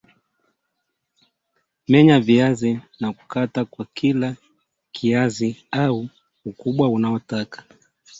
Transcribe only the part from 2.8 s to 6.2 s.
na kukata kwa kila kiazi au